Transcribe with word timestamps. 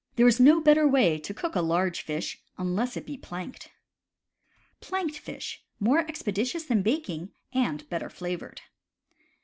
There 0.15 0.27
is 0.27 0.39
no 0.39 0.59
better 0.59 0.87
way 0.87 1.19
to 1.19 1.31
cook 1.31 1.53
a 1.55 1.61
large 1.61 2.01
fish, 2.01 2.41
unless 2.57 2.97
it 2.97 3.05
be 3.05 3.17
planked. 3.17 3.69
Planked 4.79 5.19
Fish.— 5.19 5.63
More 5.79 5.99
expeditious 5.99 6.63
than 6.63 6.81
baking, 6.81 7.33
and 7.53 7.87
better 7.87 8.09
flavored. 8.09 8.61